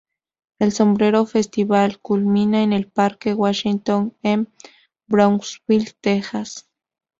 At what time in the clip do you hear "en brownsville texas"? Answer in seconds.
4.23-6.67